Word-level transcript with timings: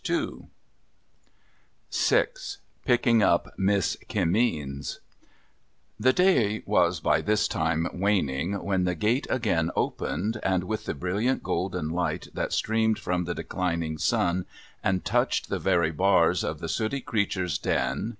VI 0.03 0.25
PlCKIXG 2.87 3.21
UP 3.21 3.49
MISS 3.59 3.97
KIMMEEXS 4.07 4.99
/ 5.53 5.99
The 5.99 6.11
day 6.11 6.63
was 6.65 6.99
by 6.99 7.21
this 7.21 7.47
time 7.47 7.87
waning, 7.93 8.63
when 8.63 8.85
the 8.85 8.95
gate 8.95 9.27
again 9.29 9.69
opened, 9.75 10.39
and, 10.41 10.63
with 10.63 10.85
the 10.85 10.95
brilliant 10.95 11.43
golden 11.43 11.89
light 11.89 12.29
that 12.33 12.51
streamed 12.51 12.97
from 12.97 13.25
the 13.25 13.35
declining 13.35 13.99
sun 13.99 14.47
and 14.83 15.05
touched 15.05 15.49
the 15.49 15.59
very 15.59 15.91
bars 15.91 16.43
of 16.43 16.61
the 16.61 16.67
sooty 16.67 17.01
creature's 17.01 17.59
den, 17.59 17.79
there 17.79 17.95
<Lyo'? 18.05 18.09